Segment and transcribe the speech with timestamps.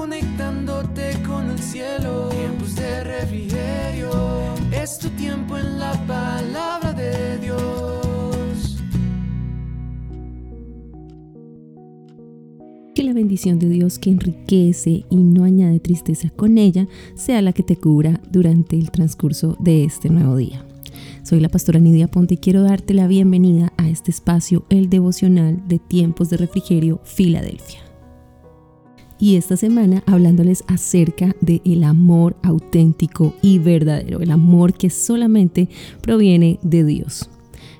[0.00, 2.30] conectándote con el cielo.
[2.30, 4.10] Tiempos de refrigerio,
[4.72, 8.82] es tu tiempo en la palabra de Dios.
[12.94, 17.52] Que la bendición de Dios que enriquece y no añade tristeza con ella sea la
[17.52, 20.64] que te cubra durante el transcurso de este nuevo día.
[21.24, 25.68] Soy la pastora Nidia Ponte y quiero darte la bienvenida a este espacio, el devocional
[25.68, 27.89] de tiempos de refrigerio Filadelfia
[29.20, 35.68] y esta semana hablándoles acerca de el amor auténtico y verdadero, el amor que solamente
[36.00, 37.28] proviene de Dios.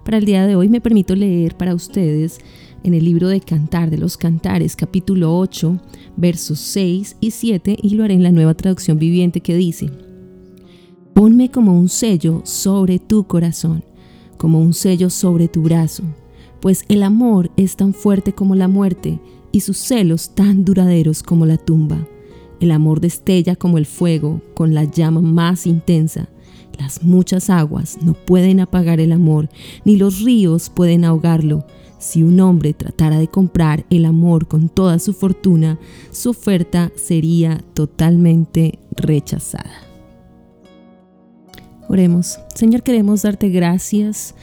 [0.04, 2.38] Para el día de hoy me permito leer para ustedes
[2.82, 5.78] en el libro de Cantar de los Cantares, capítulo 8,
[6.16, 9.90] versos 6 y 7, y lo haré en la nueva traducción viviente que dice,
[11.14, 13.84] Ponme como un sello sobre tu corazón,
[14.36, 16.04] como un sello sobre tu brazo,
[16.60, 19.18] pues el amor es tan fuerte como la muerte,
[19.52, 22.06] y sus celos tan duraderos como la tumba.
[22.60, 26.28] El amor destella como el fuego, con la llama más intensa.
[26.78, 29.48] Las muchas aguas no pueden apagar el amor,
[29.84, 31.66] ni los ríos pueden ahogarlo.
[31.98, 35.78] Si un hombre tratara de comprar el amor con toda su fortuna,
[36.10, 39.82] su oferta sería totalmente rechazada.
[41.88, 42.38] Oremos.
[42.54, 44.34] Señor, queremos darte gracias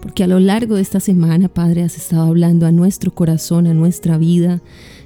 [0.00, 3.74] porque a lo largo de esta semana, Padre, has estado hablando a nuestro corazón, a
[3.74, 4.60] nuestra vida.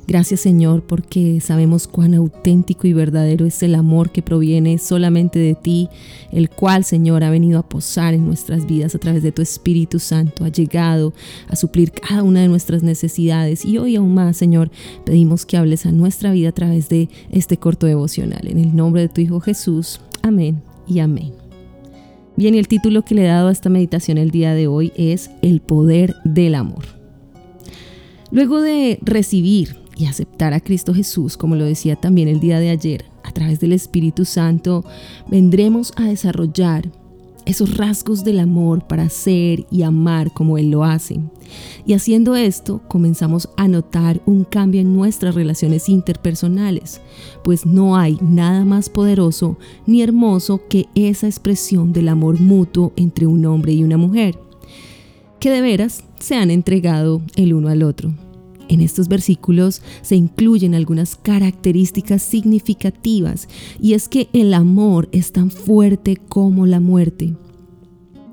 [0.06, 5.54] Gracias Señor porque sabemos cuán auténtico y verdadero es el amor que proviene solamente de
[5.54, 5.88] ti,
[6.30, 9.98] el cual Señor ha venido a posar en nuestras vidas a través de tu Espíritu
[9.98, 11.14] Santo, ha llegado
[11.48, 14.70] a suplir cada una de nuestras necesidades y hoy aún más Señor
[15.06, 18.46] pedimos que hables a nuestra vida a través de este corto devocional.
[18.46, 21.43] En el nombre de tu Hijo Jesús, amén y amén.
[22.36, 24.92] Bien, y el título que le he dado a esta meditación el día de hoy
[24.96, 26.84] es El poder del amor.
[28.32, 32.70] Luego de recibir y aceptar a Cristo Jesús, como lo decía también el día de
[32.70, 34.84] ayer, a través del Espíritu Santo,
[35.28, 36.90] vendremos a desarrollar
[37.46, 41.20] esos rasgos del amor para ser y amar como Él lo hace.
[41.86, 47.00] Y haciendo esto, comenzamos a notar un cambio en nuestras relaciones interpersonales,
[47.42, 53.26] pues no hay nada más poderoso ni hermoso que esa expresión del amor mutuo entre
[53.26, 54.38] un hombre y una mujer,
[55.38, 58.14] que de veras se han entregado el uno al otro.
[58.68, 63.48] En estos versículos se incluyen algunas características significativas
[63.78, 67.34] y es que el amor es tan fuerte como la muerte.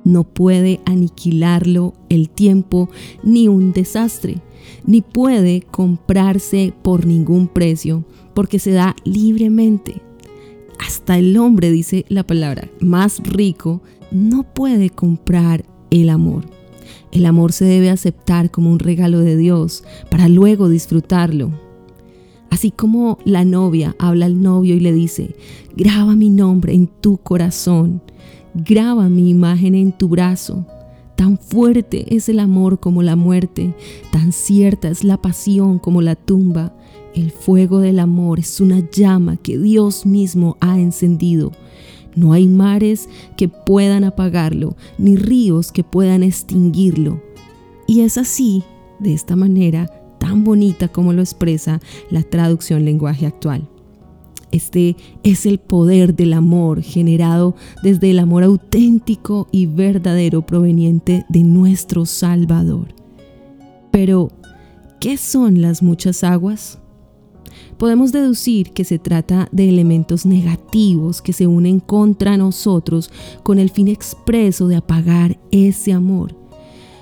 [0.03, 2.89] No puede aniquilarlo el tiempo
[3.23, 4.41] ni un desastre,
[4.85, 8.03] ni puede comprarse por ningún precio,
[8.33, 10.01] porque se da libremente.
[10.79, 16.45] Hasta el hombre, dice la palabra, más rico, no puede comprar el amor.
[17.11, 21.51] El amor se debe aceptar como un regalo de Dios para luego disfrutarlo.
[22.49, 25.35] Así como la novia habla al novio y le dice,
[25.75, 28.01] graba mi nombre en tu corazón,
[28.53, 30.65] graba mi imagen en tu brazo.
[31.15, 33.75] Tan fuerte es el amor como la muerte,
[34.11, 36.75] tan cierta es la pasión como la tumba.
[37.13, 41.51] El fuego del amor es una llama que Dios mismo ha encendido
[42.15, 47.21] no hay mares que puedan apagarlo, ni ríos que puedan extinguirlo.
[47.87, 48.63] Y es así,
[48.99, 51.79] de esta manera tan bonita como lo expresa
[52.09, 53.67] la traducción lenguaje actual.
[54.51, 61.43] Este es el poder del amor generado desde el amor auténtico y verdadero proveniente de
[61.43, 62.93] nuestro Salvador.
[63.91, 64.31] Pero,
[64.99, 66.81] ¿qué son las muchas aguas?
[67.81, 73.09] podemos deducir que se trata de elementos negativos que se unen contra nosotros
[73.41, 76.35] con el fin expreso de apagar ese amor.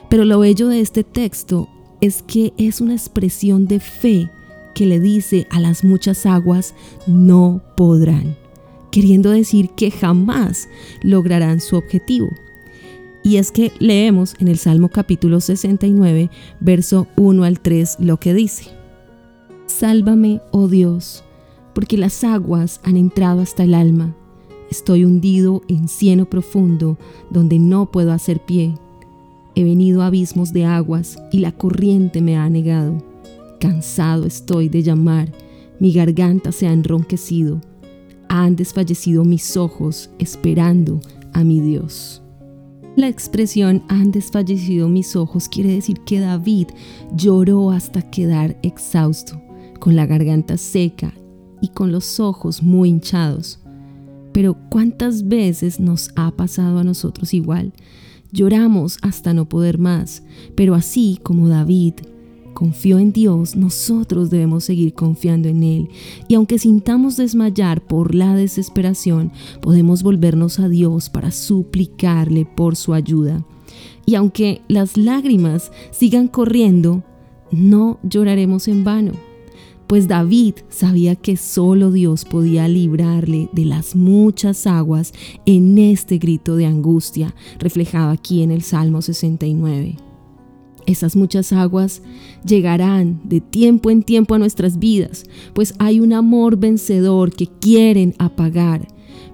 [0.08, 1.68] Pero lo bello de este texto
[2.00, 4.32] es que es una expresión de fe
[4.74, 6.74] que le dice a las muchas aguas
[7.08, 8.36] no podrán,
[8.92, 10.70] queriendo decir que jamás
[11.04, 12.30] lograrán su objetivo.
[13.24, 18.34] Y es que leemos en el Salmo capítulo 69, verso 1 al 3 lo que
[18.34, 18.72] dice.
[19.66, 21.24] Sálvame, oh Dios,
[21.74, 24.16] porque las aguas han entrado hasta el alma.
[24.72, 26.98] Estoy hundido en cieno profundo,
[27.30, 28.76] donde no puedo hacer pie.
[29.56, 33.09] He venido a abismos de aguas y la corriente me ha negado.
[33.60, 35.32] Cansado estoy de llamar,
[35.80, 37.60] mi garganta se ha enronquecido.
[38.30, 41.02] Han desfallecido mis ojos esperando
[41.34, 42.22] a mi Dios.
[42.96, 46.68] La expresión han desfallecido mis ojos quiere decir que David
[47.16, 49.42] lloró hasta quedar exhausto
[49.80, 51.14] con la garganta seca
[51.62, 53.60] y con los ojos muy hinchados.
[54.32, 57.74] Pero ¿cuántas veces nos ha pasado a nosotros igual?
[58.32, 60.24] Lloramos hasta no poder más,
[60.56, 61.96] pero así como David,
[62.60, 65.90] confió en Dios, nosotros debemos seguir confiando en Él.
[66.28, 72.94] Y aunque sintamos desmayar por la desesperación, podemos volvernos a Dios para suplicarle por su
[72.94, 73.46] ayuda.
[74.06, 77.02] Y aunque las lágrimas sigan corriendo,
[77.50, 79.14] no lloraremos en vano
[79.88, 85.14] pues David sabía que solo Dios podía librarle de las muchas aguas
[85.48, 90.09] en este grito de angustia reflejado aquí en el Salmo 69.
[90.90, 92.02] Esas muchas aguas
[92.44, 98.16] llegarán de tiempo en tiempo a nuestras vidas, pues hay un amor vencedor que quieren
[98.18, 98.88] apagar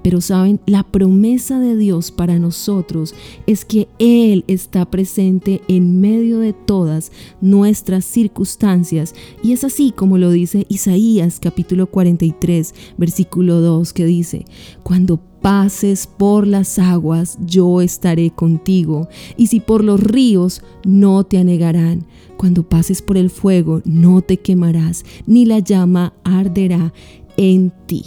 [0.04, 3.16] pero saben, la promesa de Dios para nosotros
[3.48, 7.12] es que Él está presente en medio de todas
[7.42, 9.16] nuestras circunstancias.
[9.44, 14.46] Y es así como lo dice Isaías capítulo 43, versículo 2, que dice,
[14.84, 19.08] cuando pases por las aguas, yo estaré contigo,
[19.38, 22.06] y si por los ríos, no te anegarán.
[22.38, 26.94] Cuando pases por el fuego, no te quemarás, ni la llama arderá
[27.38, 28.06] en ti.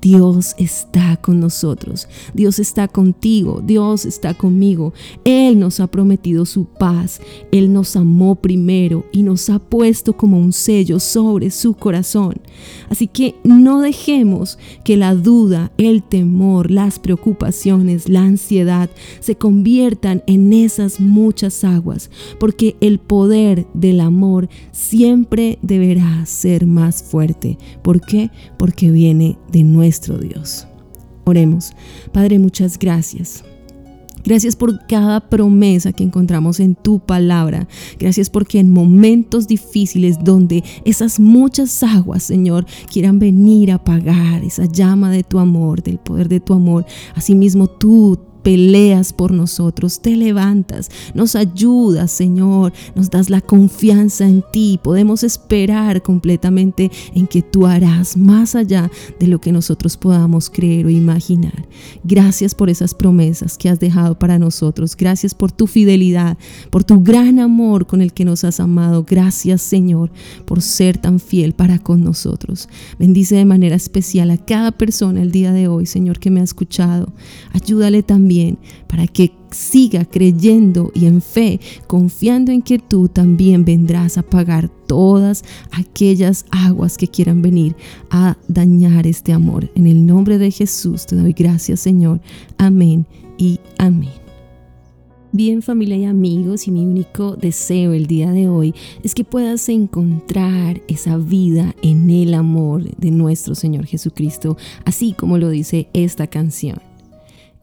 [0.00, 4.94] Dios está con nosotros, Dios está contigo, Dios está conmigo.
[5.24, 7.20] Él nos ha prometido su paz,
[7.52, 12.36] Él nos amó primero y nos ha puesto como un sello sobre su corazón.
[12.88, 18.88] Así que no dejemos que la duda, el temor, las preocupaciones, la ansiedad
[19.20, 27.02] se conviertan en esas muchas aguas, porque el poder del amor siempre deberá ser más
[27.02, 27.58] fuerte.
[27.82, 28.30] ¿Por qué?
[28.56, 30.68] Porque viene de nuestro nuestro Dios.
[31.24, 31.72] Oremos.
[32.12, 33.42] Padre, muchas gracias.
[34.22, 37.66] Gracias por cada promesa que encontramos en tu palabra.
[37.98, 44.66] Gracias porque en momentos difíciles donde esas muchas aguas, Señor, quieran venir a apagar esa
[44.66, 46.86] llama de tu amor, del poder de tu amor,
[47.16, 54.42] asimismo tú peleas por nosotros, te levantas, nos ayudas, Señor, nos das la confianza en
[54.52, 60.50] ti, podemos esperar completamente en que tú harás más allá de lo que nosotros podamos
[60.50, 61.68] creer o imaginar.
[62.04, 66.38] Gracias por esas promesas que has dejado para nosotros, gracias por tu fidelidad,
[66.70, 70.10] por tu gran amor con el que nos has amado, gracias, Señor,
[70.46, 72.68] por ser tan fiel para con nosotros.
[72.98, 76.44] Bendice de manera especial a cada persona el día de hoy, Señor, que me ha
[76.44, 77.12] escuchado.
[77.52, 78.29] Ayúdale también
[78.86, 84.68] para que siga creyendo y en fe, confiando en que tú también vendrás a pagar
[84.86, 87.74] todas aquellas aguas que quieran venir
[88.10, 89.70] a dañar este amor.
[89.74, 92.20] En el nombre de Jesús te doy gracias, Señor.
[92.58, 93.06] Amén
[93.38, 94.20] y amén.
[95.32, 98.74] Bien familia y amigos, y mi único deseo el día de hoy
[99.04, 105.38] es que puedas encontrar esa vida en el amor de nuestro Señor Jesucristo, así como
[105.38, 106.89] lo dice esta canción.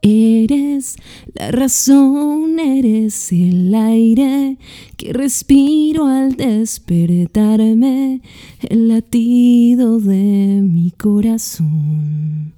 [0.01, 0.95] Eres
[1.33, 4.57] la razón, eres el aire
[4.95, 8.21] que respiro al despertarme,
[8.69, 12.53] el latido de mi corazón.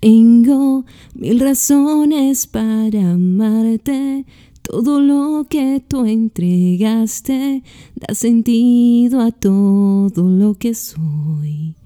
[0.00, 0.84] Tengo
[1.14, 4.24] mil razones para amarte,
[4.62, 7.62] todo lo que tú entregaste
[7.94, 11.76] da sentido a todo lo que soy.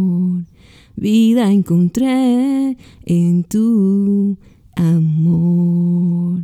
[0.97, 4.37] Vida encontré en tu
[4.77, 6.43] amor.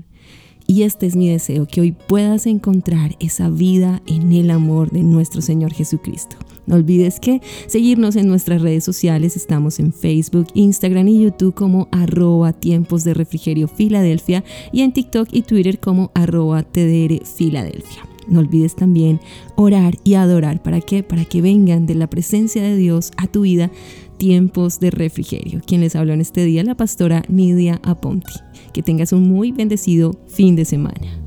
[0.68, 5.02] Y este es mi deseo, que hoy puedas encontrar esa vida en el amor de
[5.02, 6.36] nuestro Señor Jesucristo.
[6.66, 11.88] No olvides que seguirnos en nuestras redes sociales, estamos en Facebook, Instagram y YouTube como
[11.92, 18.15] arroba tiempos de refrigerio Filadelfia y en TikTok y Twitter como arroba TDR Filadelfia.
[18.28, 19.20] No olvides también
[19.54, 20.62] orar y adorar.
[20.62, 21.02] ¿Para qué?
[21.02, 23.70] Para que vengan de la presencia de Dios a tu vida
[24.18, 25.60] tiempos de refrigerio.
[25.66, 28.32] Quien les habló en este día, la pastora Nidia Aponti.
[28.72, 31.25] Que tengas un muy bendecido fin de semana.